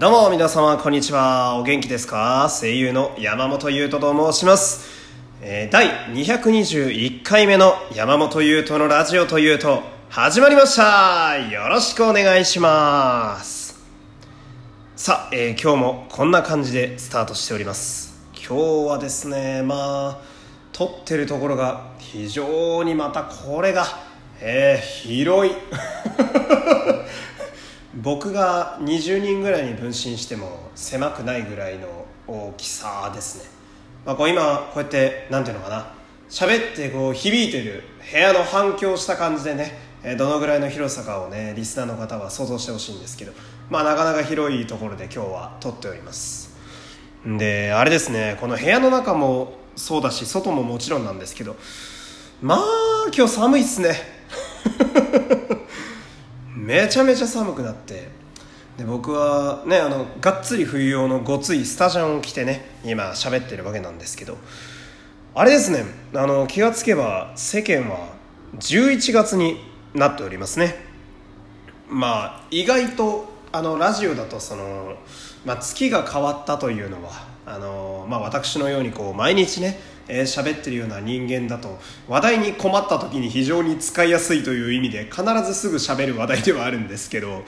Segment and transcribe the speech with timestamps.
[0.00, 1.58] どうも皆様こんにちは。
[1.58, 2.48] お元気ですか？
[2.58, 4.88] 声優の山本優斗と申します、
[5.42, 11.36] えー第221回目の山本優斗のラジオというと始まりました。
[11.36, 13.78] よろしくお願いします。
[14.96, 18.18] さあ、えー今日もこんな感じでスタートしております。
[18.32, 20.18] 今日はですねまあ
[20.72, 23.84] 撮ってるところが非常にまたこれが、
[24.40, 25.52] えー広い。
[27.94, 33.50] 僕が20人ぐらいに分身しても狭くないぐらいの大きさですね、
[34.06, 35.92] まあ、こう今こうやってなんていうのかな。
[36.28, 39.76] 喋ってこう響いてる部屋の反響した感じでね
[40.16, 43.32] どのぐらいの広さかをねリスナーの方は想像してほしいんですけど。
[43.68, 46.50] まあなかなか広いところで今日は撮っております。
[47.24, 48.36] であれですね。
[48.40, 51.56] この部屋の中もそうだし外ももちろんなんですけど。
[52.40, 52.60] まあ
[53.14, 53.96] 今日寒いっすね。
[56.70, 58.08] めちゃめちゃ寒くなって。
[58.78, 64.38] で僕はねあのがっつり冬用のごついスタジャンを着てね今喋ってるわけなんですけど。
[65.34, 68.14] あれですねあの気がつけば世間は
[68.58, 69.60] 11月に
[69.94, 70.76] なっておりますね。
[71.88, 74.94] まあ意外とあのラジオだとその、
[75.44, 77.10] まあ、月が変わったというのは
[77.46, 79.80] あの、まあ、私のようにこう毎日ね
[80.12, 87.44] えー喋ってるような人間だと話題に困った時に非常に使いやすいという意味で必ずすぐ喋る話題ではあるんですけど、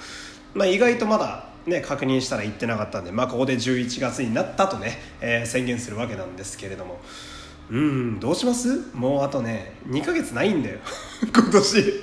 [0.54, 7.00] まあ、意外とまだ、ね、確認したら言ってなかったんで、まあ、ここで11月になったとね、えー宣言するわけなんですけれども。
[7.70, 8.82] うんどうします？
[8.92, 10.78] もうあとね2ヶ月ないんだよ。
[11.34, 12.02] 今年。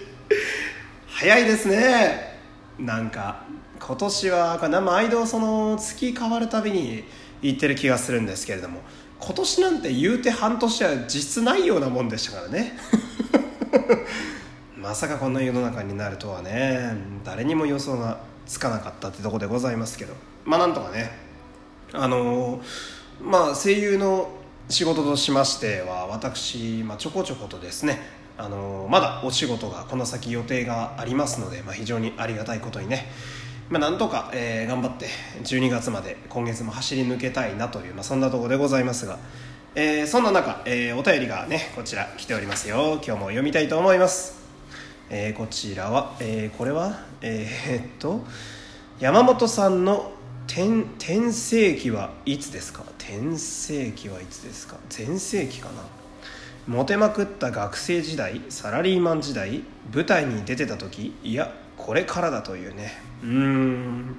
[1.07, 2.39] 早いですね。
[2.79, 3.43] なんか
[3.79, 7.03] 今年は毎度その月変わるたびに
[7.41, 8.81] 言ってる気がするんですけれども。
[9.19, 12.77] 今年なんて言うて半年は実質ないようなもんでしたからね。
[14.77, 16.95] まさかこんな世の中になるとはね。
[17.23, 20.13] 誰にも予想がつかなかったってとこでございますけど。
[20.45, 21.11] まあなんとかね。
[21.91, 22.61] あの
[23.21, 24.29] まあ声優の
[24.69, 27.99] 仕事としましては私、まあ、ちょこちょことですね。
[28.37, 33.11] あのまだお仕事がこの先予定がありますので、まあ、非常にありがたいことにね、
[33.69, 35.05] まあ、なんとか、えー頑張って
[35.43, 39.19] 12月まで今月も走り抜けたいなという、まあ、そんなところでございますが、
[39.75, 42.99] えーそんな中、えーお便りがねこちら来ておりますよ。
[43.05, 44.39] 今日も読みたいと思います、
[45.11, 48.25] えーこちらは、えーこれはえーっと
[48.99, 50.13] 山本さんの
[50.47, 52.83] 転転生期はいつですか？
[52.97, 54.77] 転生期はいつですか？
[54.89, 55.83] 全盛期かな？
[56.67, 59.63] モテまくった学生時代サラリーマン時代
[59.93, 61.53] 舞台に出てた時いや
[61.89, 62.91] これからだというね。
[63.23, 64.15] うーん。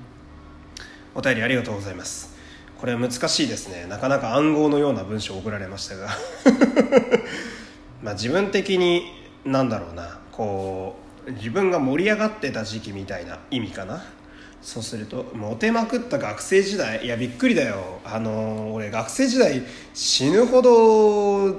[1.14, 2.34] お便りありがとうございます。
[2.76, 3.86] これは難しいですね。
[3.88, 6.08] なかなか暗号のような文章を送られましたが。
[8.02, 9.04] まあ自分的に
[9.44, 10.18] なんだろうな。
[10.32, 10.96] こ
[11.28, 14.02] う自分が盛り上がってた時期みたいな意味かな。
[14.60, 17.04] そうするとモテまくった学生時代。
[17.04, 18.00] いやびっくりだよ。
[18.04, 19.62] あのー俺学生時代
[19.94, 21.54] 死ぬほど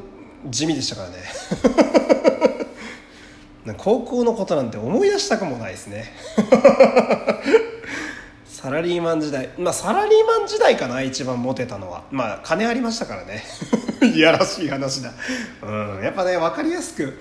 [0.49, 2.50] 地味でしたからね
[3.77, 6.11] 高校のことなんて思い出したくもないですね。
[8.45, 9.49] サラリーマン時代。
[9.57, 12.03] まあサラリーマン時代かな一番モテたのは。
[12.11, 13.43] まあ金ありましたからね。
[14.13, 15.13] いやらしい話だ。
[15.63, 17.17] うんやっぱね分かりやすく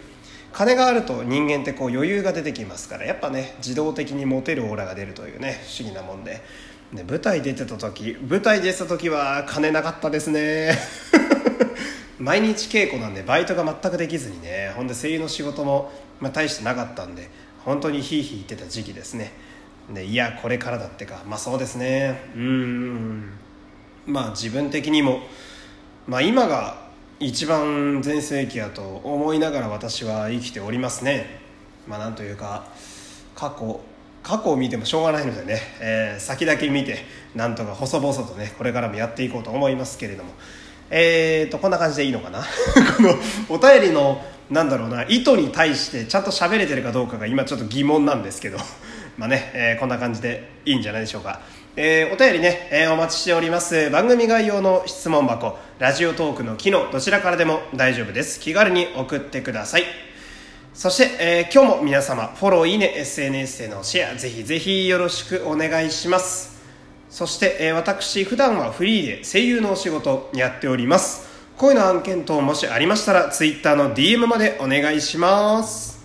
[0.53, 6.43] 金があると人間ってこう余裕が出てきますからやっぱね自動的にモテるオーラが出るというね不思議なもんで。
[6.93, 10.77] で舞台出てた時舞台出てた時は金なかったですね。
[12.21, 17.31] 毎日稽古なんでバイトが全くできずにねほんで声優の仕事も、まあ、大してなかったんで
[17.65, 19.33] 本当にヒーヒー言ってた時期ですね。
[19.93, 21.23] でいやこれからだってか。
[21.27, 22.31] まあそうですね。
[22.37, 23.31] うん。
[24.07, 25.21] まあ自分的にも
[26.07, 26.89] まあ今が
[27.19, 31.41] 一番全盛期やと思いながら私は生きておりますね。
[31.87, 32.69] まあなんというか
[33.35, 33.81] 過去
[34.23, 36.99] 過去を見てもしょうがないのでね、えー先だけ見て
[37.35, 40.33] なんとか細々とねこれからもやっていこうと思いますけれども。
[40.91, 42.41] えーとこんな感じでいいのかな？
[42.97, 43.15] この
[43.49, 48.59] お便りのなんだろうな意図に対してちゃんと喋れてるかどうかが今ちょっと疑問なんですけど。
[49.19, 51.41] まあね、えーこんな感じでいいんじゃないでしょうか。
[51.77, 53.91] えーお便りね、えーお待ちしております。
[53.91, 58.41] 番組概要の質問箱ラジオトークの機能どちらからでも大丈夫です。
[58.41, 59.85] 気軽に送ってください。
[60.73, 66.60] そして、えー今日も皆様フォローいいね SNS へのシェアぜひぜひよろしくお願いします。
[67.11, 71.29] そして、えー私普段はフリーで声優のお仕事やっております。
[71.59, 76.01] 恋の案件等もしありましたら Twitter の DM までお願いします。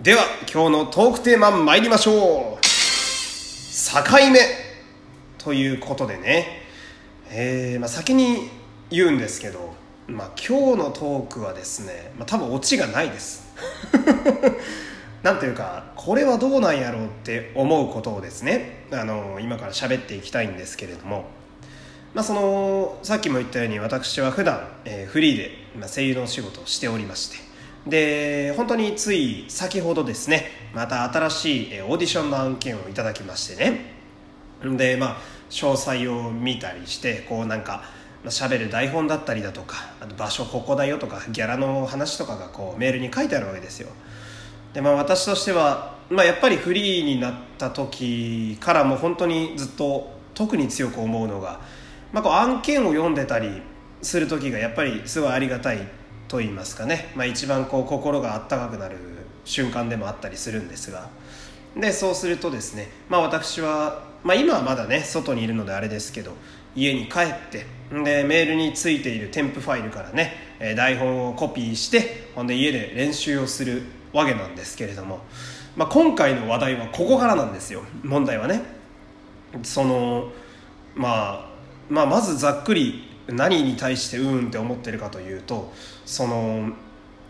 [0.00, 2.62] では今日のトークテーマ参りましょう。
[2.62, 4.38] 境目
[5.38, 6.62] ということでね、
[7.30, 8.48] えーまあ、先に
[8.90, 9.74] 言うんですけど、
[10.06, 13.52] まあ、今日のトークはですね、まあ、多分オチがないです。
[15.26, 21.24] なんというかこれはどうなんやろうって思うことをですねあの今から喋っていきたいんですけれども、
[22.14, 25.50] まあ、そのさっきも言ったように私は普段、えー、フリーで、
[25.80, 27.38] ま、声優のお仕事をしておりまして
[27.90, 33.94] で本当につい先ほどですねまた新しいオーディションの案件をいただきましてね
[34.76, 35.16] でまあ
[35.50, 37.82] 詳細を見たりしてこうなんか
[38.26, 43.88] 喋る台本だったりだとかあと場所ここだよとかギャラの話とかがこうメールに書いてあるわけですよ。
[44.76, 51.60] でまあ私としては、まあ、やっぱりフリーになった時からも本当にずっと特に強く思うのが、
[52.12, 53.62] まあ、こう案件を読んでたり
[54.02, 55.78] する時がやっぱりすごいありがたい
[56.28, 58.98] と言いますかね、まあ、一番こう心があったかくなる
[59.46, 61.08] 瞬間でもあったりするんですが。
[61.74, 66.32] でそうするとですね、まあ、私は、まあ、今はまだね外にいるのであれですけど
[66.74, 70.34] 家に帰ってでメールについている添付ファイルからね
[70.76, 75.20] 台本をコピーしてほんで家で練習をするわけなんですけれども、
[75.76, 78.62] まあ、今回の話題はここからなんですよ問題はね
[79.62, 80.30] その、
[80.94, 81.48] まあ、
[81.88, 85.72] まあまずざっくり何に対してうんって思ってるかというと
[86.04, 86.70] その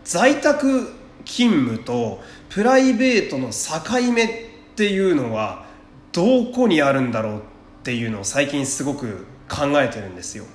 [0.03, 0.93] 在宅
[1.25, 4.29] 勤務とプライベートの境目っ
[4.75, 5.65] ていうのは
[6.13, 7.41] どこにあるんだろうっ
[7.83, 10.43] ていうのを最近すごく考えてるんですよ。
[10.43, 10.47] っ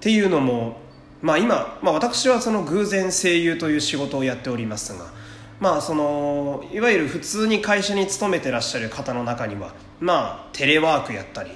[0.00, 0.80] ていうのも、
[1.20, 5.06] まあ、今、まあ、私はその偶然声優という仕事をやっておりますが、
[5.60, 11.50] まあ、そのいわゆる普通に会社に勤めてらっしゃる方の中には、まあ、テレワークやったり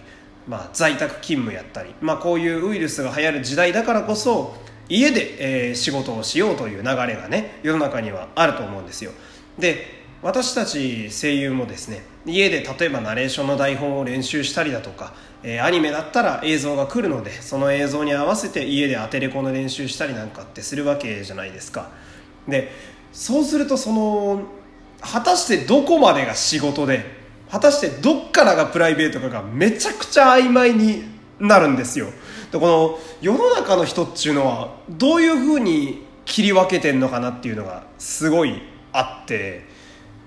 [0.46, 4.54] まあ、在宅勤務やったり、まあ、こういうウイルスが流行る時代だからこそ
[4.88, 9.12] 家で、えー、仕事をしようという流れがね世の中にはあると思うんですよ。
[9.58, 21.90] で私たち声優もですね家で例えばナレーションの台本を練習したりだとか、えー、アニメだったら映像が来るのでその映像に合わせて家でアテレコの練習したりなんかってするわけじゃないですか。
[22.46, 22.70] で
[23.12, 24.42] そうするとその
[25.00, 27.04] 果たしてどこまでが仕事で
[27.50, 31.04] 果たしてどっからがプライベートかがめちゃくちゃ曖昧に
[31.40, 32.06] なるんですよ。
[32.52, 39.71] でこの世の中の人っていうのはどういうふうに切り分けてんのかなっていうのがすごいあって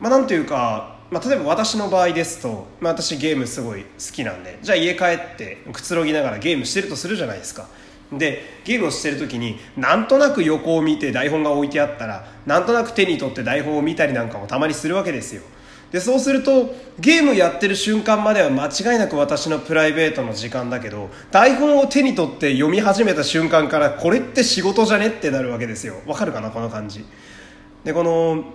[0.06, 5.04] まあなんというか、まあ、例えば私の場合ですと、まあ、私ゲームすごい好きなんでじゃあ家帰
[5.34, 7.68] ってくつろぎながらゲームしてるとするじゃないですか。
[8.14, 15.42] でゲームをしてる時になんとなく横を見て台本が置いてあったらなんとなく手に取って台本を見たりなんかもたまにするわけですよ。
[15.92, 25.96] でそうするとゲームやってる瞬間までは間違いなく私のプライベートの時間だけど台本を手に取って読み始めた瞬間からこれって仕事じゃねってなるわけですよ。
[26.06, 27.04] わかるかなこの感じ。
[27.84, 28.46] でこの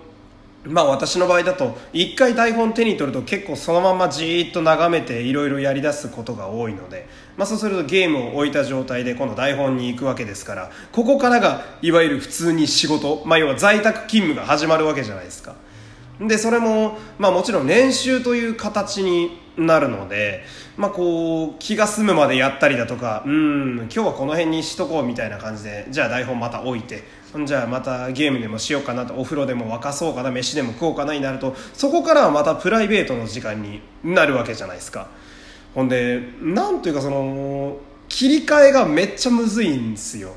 [0.63, 15.55] まあ私の場合だと一回台本手に取ると結構そのままじーっと眺めていろいろやりだすことが多いので、まあ、そうするとゲームを置いた状態でこの台本に行くわけですからここからがいわゆる普通に仕事、まあ、要は在宅勤務が始まるわけじゃないですか。
[16.19, 20.43] でそれも、まあ、もちろん練習という形になるので、
[20.77, 27.03] まあ、こう気が済むまでやったりだとかうん今日はこの辺にしとこうみたいな感じでじゃあ台本また置いて
[27.45, 35.07] じゃあまたゲームでもしようかなとお風呂でも沸かそうかな飯でも食おうかなになるとそこからはまたプライベートの時間になるわけじゃないですか。
[35.73, 37.77] ほんでなんというかその
[38.09, 40.33] 切り替えがめっちゃむずいんですよ。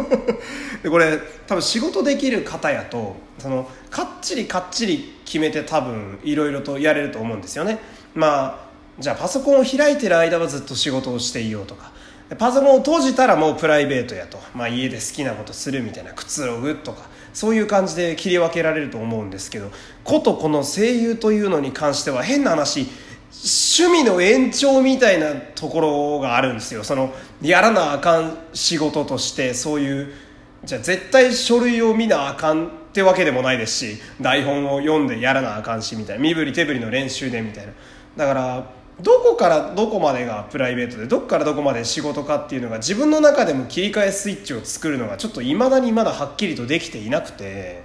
[0.82, 7.78] でこれ多分仕事できる方やとそのかっちりかっちり決めて多分いろいろとやれると思うんですよね。
[8.14, 8.66] まあ
[8.98, 11.92] じゃあパソコンを開いてる間はずっと仕事をしていようとか。
[12.38, 17.08] パソコンを閉じたらもうプライベートやと、まあ、家で好きなことするみたいなくつろぐとか。
[17.32, 19.70] そういう感じで切り分けられると思うんですけど。
[20.04, 22.88] ことこの声優というのに関しては変な話
[23.44, 26.82] 趣味の延長みたいなところがあるんですよ。
[26.82, 27.12] その
[27.42, 30.12] やらなあかん仕事としてそういう
[30.64, 37.72] じゃあ絶対書類を見なあかんってわけでもないですし台本を読んでやらなあかんしみたいな身振り手振りの練習でみたいな。
[38.16, 38.70] だから
[39.02, 47.82] どこからどこまでがプライベートでどこからどこまで仕事かっていうのが自分の中でも切り替えスイッチを作るのがちょっといまだにまだはっきりとできていなくて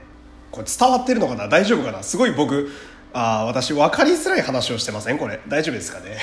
[0.51, 1.49] これ伝わってるのかな？
[1.49, 2.01] 大丈夫かな？
[2.03, 2.69] すごい僕
[3.11, 5.17] あ私分かりづらい話をしてません？
[5.17, 5.41] これ。
[5.49, 6.17] 大丈夫ですかね？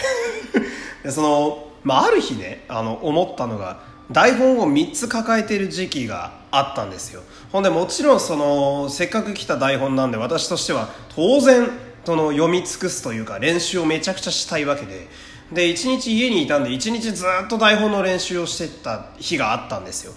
[1.04, 7.22] でその、まあ、ある日ねあの思ったのが台本を3つ抱えている時期があったんですよ。
[7.52, 11.68] ほんでもちろんそのせっかく来た台本なんで私としては当然
[12.04, 15.08] その読み尽くすというか練習をめちゃくちゃしたいわけで。
[15.52, 20.12] で1日家にいたんで1日ずっと台本の練習をしてた日があったんですよ。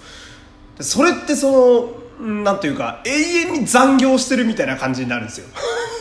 [0.79, 5.47] それってそのなんていうか永遠に残業してるみたいな感じになるんですよ。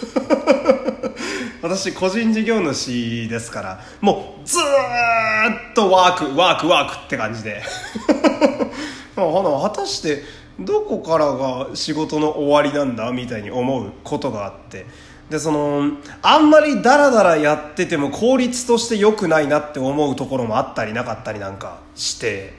[1.63, 4.63] 私個人事業主ですからもうずっ
[5.75, 7.63] とワークワークワークって感じで。
[9.17, 10.23] 果たして
[10.59, 14.87] どこからが仕事の終わりなんだみたいに思うことがあって。
[15.29, 15.91] でその
[16.23, 22.59] あんまりダラダラやってても効率として良くないなって思うところもあったりなかったりなんかして。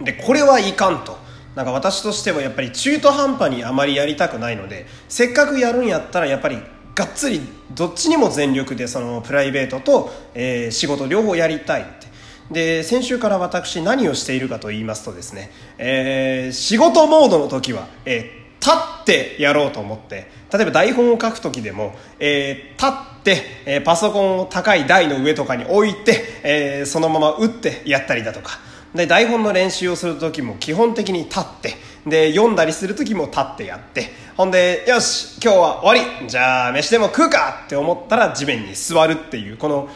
[0.00, 1.18] でこれはいかんと
[1.58, 6.58] なんか私としてはやっぱり中途半端にあまりやりたくないのでせっかくやるんやったらやっぱり
[6.94, 7.40] がっつり
[7.74, 12.06] どっちにも全力でそのプライベートと、えー、仕事両方やりたいって。
[12.52, 18.70] で先週から私何をしているかと言いますとですね、えー、仕事モードの時は、えー、立
[19.02, 20.30] ってやろうと思って。
[20.52, 28.67] 例えば台本を書く時でも、えー、立って、え、パソコンを高い台の上とかに置いて、え、そのまま打ってやったりだとか。
[28.98, 31.74] で台本の練習をする時も基本的に立って
[32.04, 39.88] で読んだりする時も立ってやってほんでよし今日は終わりじゃあ飯でも食うかって思ったら地面に座るっていうこの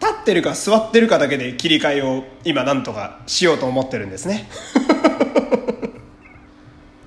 [0.00, 4.48] 立ってるか座ってるかだけで切り替えを今なんとかしようと思ってるんですね。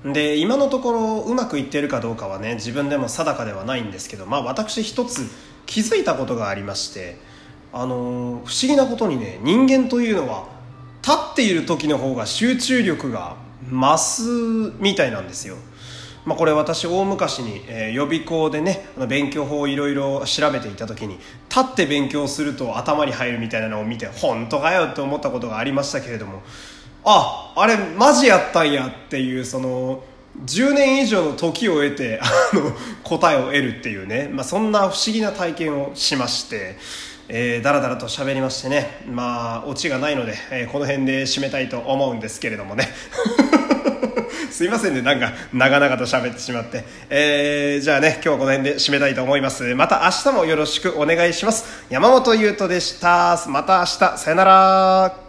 [0.10, 5.30] で今のところうまくいってるかどうかはね自分でも定かではないんですけどまあ私一つ
[5.66, 7.18] 気づいたことがありまして
[7.70, 10.53] あのー、不思議なことにね人間というのは
[11.06, 13.36] 立っている時の方が集中力が
[13.70, 14.22] 増す
[14.78, 15.56] みたいなんですよ
[16.24, 21.18] まあ、これ私大昔に、え、予備校でね勉強法をいろいろ調べていた時に
[21.50, 26.42] 立って勉強すると頭に入るみたいなのを見て本当かよって思ったことがありましたけれども
[27.04, 30.02] ああれマジやったんやっていうその
[30.46, 36.76] 10年以上の時を得てあの答えを得るっていうね、まあ、そんな不思議な体験をしまして。
[37.28, 39.00] えー、だらだらと喋りましてね。
[39.06, 42.88] まあオチがないので、えー、この辺で締めたいと思うんですけれどもね。
[44.50, 45.02] すいませんね。
[45.02, 49.74] なんか長々と喋ってしまって、えー、じゃあね今日はこの辺で締めたいと思います。
[49.74, 51.84] また明日もよろしくお願いします。
[51.90, 53.42] 山本優斗でした。
[53.48, 54.18] また明日。
[54.18, 55.23] さよなら。